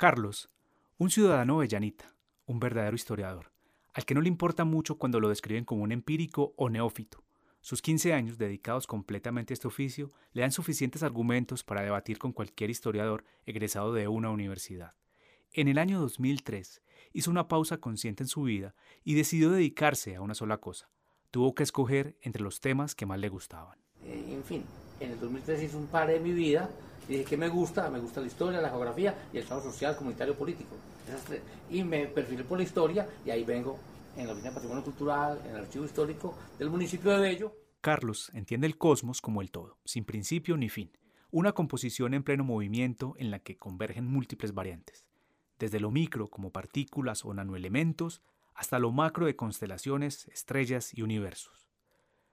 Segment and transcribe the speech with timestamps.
[0.00, 0.48] Carlos,
[0.96, 3.52] un ciudadano bellanita, un verdadero historiador,
[3.92, 7.22] al que no le importa mucho cuando lo describen como un empírico o neófito.
[7.60, 12.32] Sus 15 años dedicados completamente a este oficio le dan suficientes argumentos para debatir con
[12.32, 14.94] cualquier historiador egresado de una universidad.
[15.52, 16.80] En el año 2003
[17.12, 18.74] hizo una pausa consciente en su vida
[19.04, 20.88] y decidió dedicarse a una sola cosa.
[21.30, 23.78] Tuvo que escoger entre los temas que más le gustaban.
[24.04, 24.64] Eh, en fin,
[24.98, 26.70] en el 2003 hizo un par de mi vida
[27.10, 29.96] y dije que me gusta, me gusta la historia, la geografía y el estado social,
[29.96, 30.76] comunitario, político.
[31.68, 33.80] Y me perfilé por la historia y ahí vengo
[34.16, 37.56] en la Oficina de Patrimonio Cultural, en el Archivo Histórico del municipio de Bello.
[37.80, 40.92] Carlos entiende el cosmos como el todo, sin principio ni fin,
[41.32, 45.04] una composición en pleno movimiento en la que convergen múltiples variantes,
[45.58, 48.22] desde lo micro como partículas o nanoelementos,
[48.54, 51.66] hasta lo macro de constelaciones, estrellas y universos.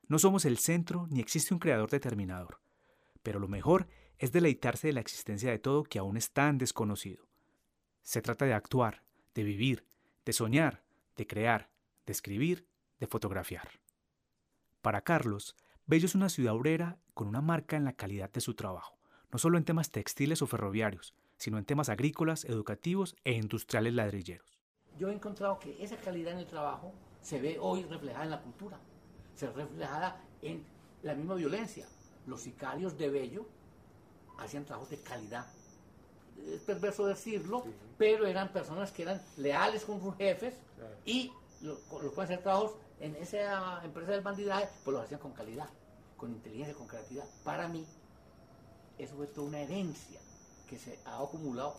[0.07, 2.59] No somos el centro ni existe un creador determinador,
[3.23, 3.87] pero lo mejor
[4.19, 7.27] es deleitarse de la existencia de todo que aún es tan desconocido.
[8.01, 9.03] Se trata de actuar,
[9.35, 9.85] de vivir,
[10.25, 10.83] de soñar,
[11.15, 11.69] de crear,
[12.05, 12.67] de escribir,
[12.99, 13.69] de fotografiar.
[14.81, 15.55] Para Carlos,
[15.85, 18.97] Bello es una ciudad obrera con una marca en la calidad de su trabajo,
[19.31, 24.59] no solo en temas textiles o ferroviarios, sino en temas agrícolas, educativos e industriales ladrilleros.
[24.97, 28.41] Yo he encontrado que esa calidad en el trabajo se ve hoy reflejada en la
[28.41, 28.79] cultura,
[29.35, 30.65] se ve reflejada en
[31.03, 31.85] la misma violencia.
[32.25, 33.47] Los sicarios de Bello
[34.37, 35.45] hacían trabajos de calidad.
[36.53, 37.63] Es perverso decirlo,
[37.97, 40.53] pero eran personas que eran leales con sus jefes
[41.05, 41.31] y
[41.61, 45.67] los lo pueden hacer trabajos en esa empresa del bandidaje, pues lo hacían con calidad,
[46.15, 47.25] con inteligencia, con creatividad.
[47.43, 47.85] Para mí,
[48.97, 50.19] eso fue toda una herencia
[50.67, 51.75] que se ha acumulado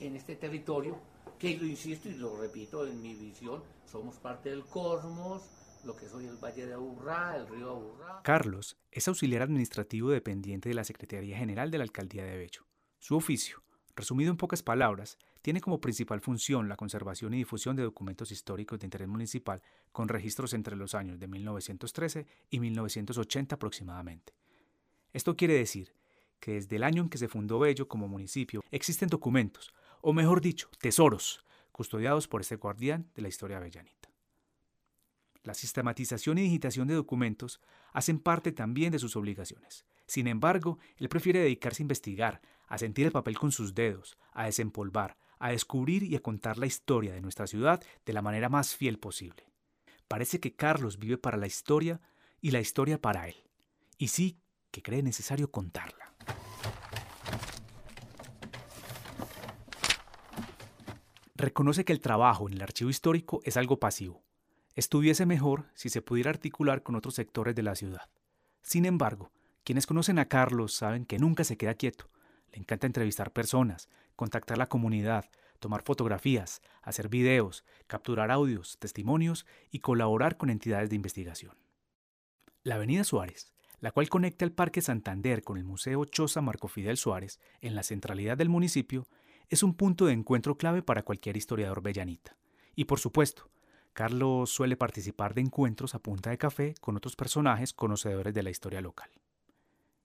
[0.00, 0.98] en este territorio,
[1.38, 5.42] que lo insisto y lo repito en mi visión, somos parte del cosmos,
[5.84, 8.20] lo que soy el Valle de Aburrá, el río Aburrá.
[8.22, 12.66] Carlos es auxiliar administrativo dependiente de la Secretaría General de la Alcaldía de Bello.
[12.98, 13.62] Su oficio,
[13.96, 18.78] resumido en pocas palabras, tiene como principal función la conservación y difusión de documentos históricos
[18.78, 19.60] de interés municipal
[19.90, 24.34] con registros entre los años de 1913 y 1980 aproximadamente.
[25.12, 25.94] Esto quiere decir
[26.38, 30.40] que desde el año en que se fundó Bello como municipio existen documentos, o mejor
[30.40, 34.01] dicho, tesoros, custodiados por este guardián de la historia avellanita.
[35.44, 37.60] La sistematización y digitación de documentos
[37.92, 39.84] hacen parte también de sus obligaciones.
[40.06, 44.44] Sin embargo, él prefiere dedicarse a investigar, a sentir el papel con sus dedos, a
[44.44, 48.76] desempolvar, a descubrir y a contar la historia de nuestra ciudad de la manera más
[48.76, 49.50] fiel posible.
[50.06, 52.00] Parece que Carlos vive para la historia
[52.40, 53.36] y la historia para él.
[53.98, 54.38] Y sí
[54.70, 56.14] que cree necesario contarla.
[61.34, 64.22] Reconoce que el trabajo en el archivo histórico es algo pasivo,
[64.74, 68.10] estuviese mejor si se pudiera articular con otros sectores de la ciudad.
[68.62, 69.32] Sin embargo,
[69.64, 72.10] quienes conocen a Carlos saben que nunca se queda quieto.
[72.52, 79.78] Le encanta entrevistar personas, contactar la comunidad, tomar fotografías, hacer videos, capturar audios, testimonios y
[79.78, 81.56] colaborar con entidades de investigación.
[82.64, 86.96] La Avenida Suárez, la cual conecta el Parque Santander con el Museo Choza Marco Fidel
[86.96, 89.06] Suárez en la centralidad del municipio,
[89.48, 92.36] es un punto de encuentro clave para cualquier historiador bellanita.
[92.74, 93.50] Y por supuesto,
[93.92, 98.50] Carlos suele participar de encuentros a punta de café con otros personajes conocedores de la
[98.50, 99.10] historia local.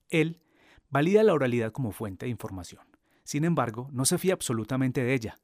[0.10, 0.42] Él
[0.89, 2.84] valida la oralidad como fuente de información.
[3.24, 5.39] Sin embargo, no se fía absolutamente de ella.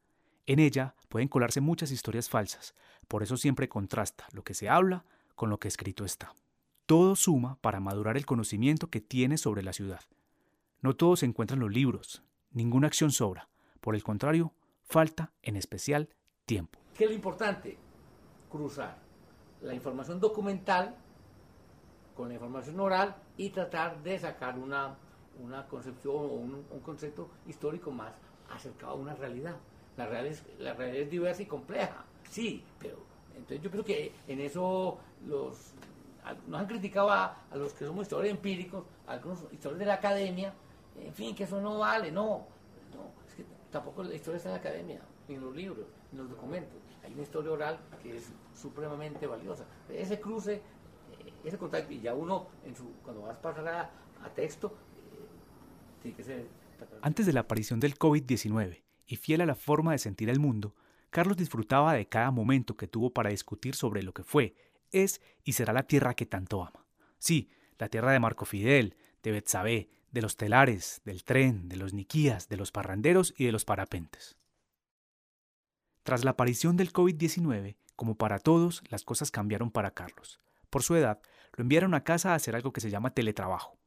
[0.45, 2.75] En ella pueden colarse muchas historias falsas,
[3.07, 5.05] por eso siempre contrasta lo que se habla
[5.35, 6.33] con lo que escrito está.
[6.85, 10.01] Todo suma para madurar el conocimiento que tiene sobre la ciudad.
[10.81, 13.49] No todo se encuentra en los libros, ninguna acción sobra.
[13.79, 14.53] Por el contrario,
[14.83, 16.09] falta, en especial,
[16.45, 16.79] tiempo.
[16.97, 17.77] ¿Qué es lo importante?
[18.53, 18.95] Cruzar
[19.63, 20.95] la información documental
[22.15, 24.95] con la información oral y tratar de sacar una,
[25.43, 28.13] una concepción o un, concepto histórico más
[28.51, 29.55] acercado a una realidad.
[29.97, 32.97] La realidad, es, la realidad es diversa y compleja, sí, pero
[33.31, 35.73] entonces yo creo que en eso los
[36.47, 40.53] nos han criticado a, los que somos historiadores empíricos, a algunos historiadores de la academia,
[40.99, 42.45] en fin, que eso no vale, no,
[42.93, 46.19] no, es que tampoco la historia está en la academia, ni en los libros, ni
[46.19, 46.82] en los documentos.
[47.03, 49.65] Hay una historia oral que es supremamente valiosa.
[49.89, 50.61] Ese cruce, eh,
[51.43, 56.17] ese contacto, y ya uno, en su, cuando vas a pasar a, texto, eh, tiene
[56.17, 56.47] que ser...
[57.01, 60.75] Antes de la aparición del COVID-19 y fiel a la forma de sentir el mundo,
[61.09, 64.55] Carlos disfrutaba de cada momento que tuvo para discutir sobre lo que fue
[64.91, 66.85] es y será la tierra que tanto ama.
[67.19, 71.93] Sí, la tierra de Marco Fidel, de Betsabé, de los telares, del tren, de los
[71.93, 74.37] niquías, de los parranderos y de los parapentes.
[76.03, 80.39] Tras la aparición del COVID-19, como para todos, las cosas cambiaron para Carlos.
[80.69, 81.21] Por su edad,
[81.55, 83.77] lo enviaron a casa a hacer algo que se llama teletrabajo.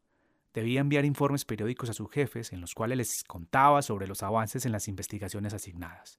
[0.55, 4.65] Debía enviar informes periódicos a sus jefes en los cuales les contaba sobre los avances
[4.65, 6.19] en las investigaciones asignadas.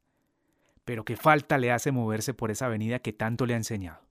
[0.85, 4.07] Pero qué falta le hace moverse por esa avenida que tanto le ha enseñado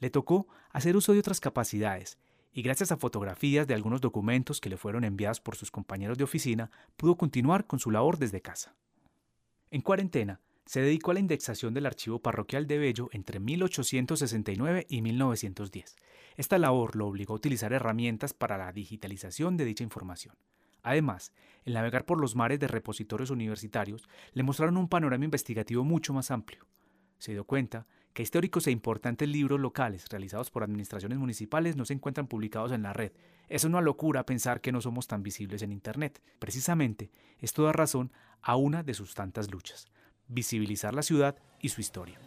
[0.00, 2.18] le tocó hacer uso de otras capacidades
[2.52, 6.24] y gracias a fotografías de algunos documentos que le fueron enviados por sus compañeros de
[6.24, 8.74] oficina, pudo continuar con su labor desde casa.
[9.70, 15.02] En cuarentena, se dedicó a la indexación del archivo parroquial de Bello entre 1869 y
[15.02, 15.96] 1910.
[16.36, 20.36] Esta labor lo obligó a utilizar herramientas para la digitalización de dicha información.
[20.84, 21.32] Además,
[21.64, 26.30] el navegar por los mares de repositorios universitarios le mostraron un panorama investigativo mucho más
[26.30, 26.68] amplio.
[27.18, 31.94] Se dio cuenta que históricos e importantes libros locales realizados por administraciones municipales no se
[31.94, 33.10] encuentran publicados en la red.
[33.48, 36.22] Es una locura pensar que no somos tan visibles en Internet.
[36.38, 39.88] Precisamente, esto da razón a una de sus tantas luchas,
[40.30, 42.18] visibilizar la ciudad y su historia.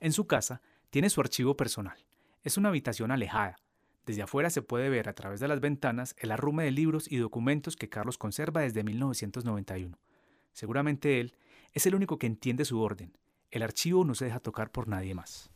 [0.00, 0.60] En su casa
[0.90, 1.96] tiene su archivo personal.
[2.42, 3.56] Es una habitación alejada,
[4.04, 7.18] desde afuera se puede ver a través de las ventanas el arrume de libros y
[7.18, 9.96] documentos que Carlos conserva desde 1991.
[10.52, 11.34] Seguramente él
[11.72, 13.16] es el único que entiende su orden.
[13.50, 15.51] El archivo no se deja tocar por nadie más.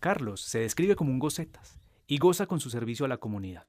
[0.00, 3.66] Carlos se describe como un gocetas y goza con su servicio a la comunidad.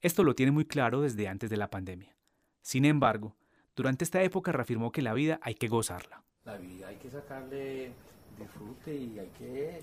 [0.00, 2.16] Esto lo tiene muy claro desde antes de la pandemia.
[2.62, 3.36] Sin embargo,
[3.76, 6.22] durante esta época reafirmó que la vida hay que gozarla.
[6.46, 7.92] La vida hay que sacarle
[8.38, 9.82] disfrute y hay que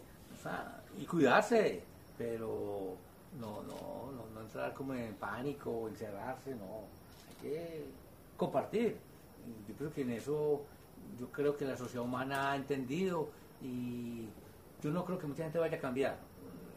[1.00, 1.84] y cuidarse,
[2.18, 2.96] pero
[3.40, 6.86] no, no, no, entrar como en pánico encerrarse, no.
[7.30, 7.86] Hay que
[8.36, 8.98] compartir.
[9.68, 10.64] Yo creo que en eso,
[11.20, 13.30] yo creo que la sociedad humana ha entendido
[13.62, 14.28] y
[14.82, 16.20] yo no creo que mucha gente vaya a cambiar.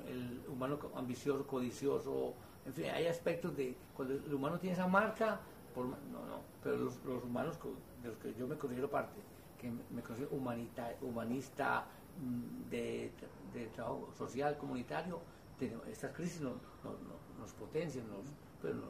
[0.08, 2.34] El humano ambicioso, codicioso,
[2.66, 5.40] en fin, hay aspectos de cuando el humano tiene esa marca,
[5.74, 5.96] por, no,
[6.26, 6.94] no, pero los,
[7.24, 7.58] humanos
[8.02, 9.20] de los que yo me considero parte,
[9.58, 11.86] que me considero humanita, humanista,
[12.20, 13.10] mm, de
[13.74, 15.20] trabajo social, comunitario,
[15.90, 18.04] estas crisis nos potencian,
[18.60, 18.82] pero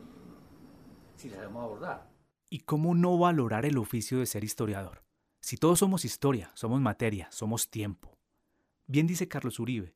[1.17, 2.11] si las sabemos abordar.
[2.51, 5.03] ¿Y cómo no valorar el oficio de ser historiador?
[5.41, 8.14] Si todos somos historia, somos materia, somos tiempo.
[8.87, 9.95] Bien dice Carlos Uribe,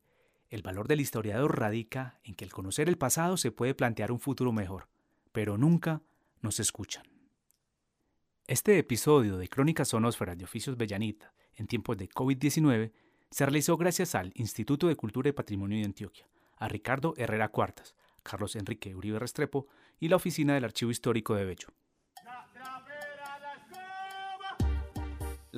[0.49, 4.19] el valor del historiador radica en que al conocer el pasado se puede plantear un
[4.19, 4.87] futuro mejor,
[5.31, 6.01] pero nunca
[6.41, 7.03] nos escuchan.
[8.47, 12.91] Este episodio de Crónicas Sonósferas de Oficios Bellanita en tiempos de COVID-19
[13.29, 16.27] se realizó gracias al Instituto de Cultura y Patrimonio de Antioquia,
[16.57, 17.93] a Ricardo Herrera Cuartas,
[18.23, 19.67] Carlos Enrique Uribe Restrepo
[19.99, 21.67] y la Oficina del Archivo Histórico de Bello.